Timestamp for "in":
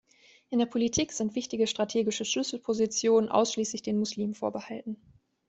0.49-0.57